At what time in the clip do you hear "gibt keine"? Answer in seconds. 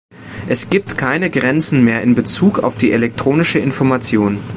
0.71-1.29